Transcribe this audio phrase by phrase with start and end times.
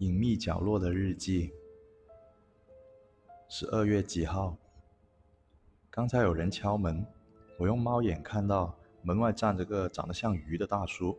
[0.00, 1.52] 隐秘角落的日记。
[3.50, 4.56] 十二月几号？
[5.90, 7.04] 刚才有人敲门，
[7.58, 11.18] 我用猫眼看到门外站着个长得像鱼的大叔，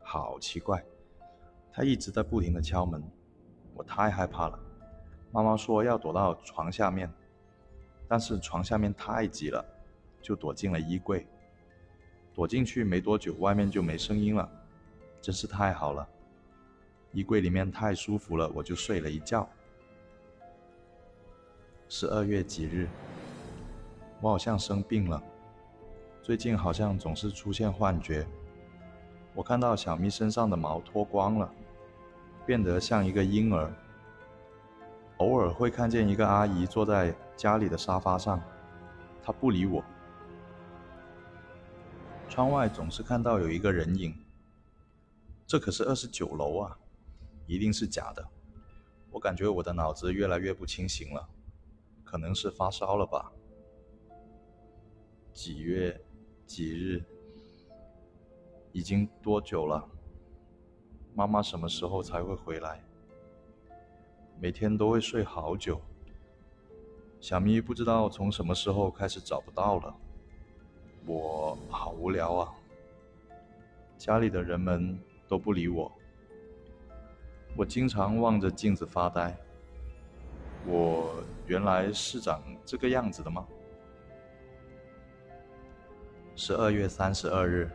[0.00, 0.82] 好奇怪。
[1.70, 3.02] 他一直在不停的敲门，
[3.74, 4.58] 我太害怕了。
[5.30, 7.12] 妈妈说要躲到床下面，
[8.08, 9.62] 但是床下面太挤了，
[10.22, 11.26] 就躲进了衣柜。
[12.32, 14.50] 躲进去没多久，外面就没声音了，
[15.20, 16.08] 真是太好了。
[17.12, 19.48] 衣柜里面太舒服了，我就睡了一觉。
[21.88, 22.88] 十二月几日，
[24.20, 25.22] 我好像生病了，
[26.22, 28.26] 最近好像总是出现幻觉。
[29.34, 31.52] 我看到小咪身上的毛脱光了，
[32.46, 33.70] 变得像一个婴儿。
[35.18, 38.42] 偶尔会看见一个阿姨坐在家里的沙发上，
[39.22, 39.84] 她不理我。
[42.28, 44.14] 窗外总是看到有一个人影，
[45.46, 46.78] 这可是二十九楼啊！
[47.52, 48.26] 一定是假的，
[49.10, 51.28] 我感觉我的脑子越来越不清醒了，
[52.02, 53.30] 可能是发烧了吧？
[55.34, 56.02] 几月
[56.46, 57.04] 几日？
[58.72, 59.86] 已经多久了？
[61.14, 62.82] 妈妈什么时候才会回来？
[64.40, 65.78] 每天都会睡好久。
[67.20, 69.94] 小咪不知道从什么时候开始找不到了，
[71.04, 72.54] 我好无聊啊！
[73.98, 75.92] 家里的人们都不理我。
[77.54, 79.36] 我经常望着镜子发呆。
[80.66, 81.14] 我
[81.46, 83.46] 原来是长这个样子的吗？
[86.34, 87.70] 十二月三十二日，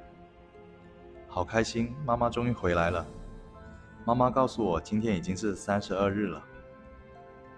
[1.27, 3.05] 好开心，妈妈终于回来了。
[4.03, 6.43] 妈妈告诉我，今天已经是三十二日了。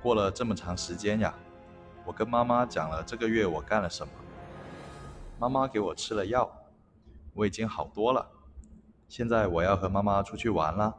[0.02, 1.34] 过了这么长时间呀！
[2.06, 4.12] 我跟妈妈讲了这个月我干了什么。
[5.40, 6.52] 妈妈给我吃了药，
[7.34, 8.28] 我已经好多了。
[9.08, 10.94] 现在我要和妈妈出去玩了。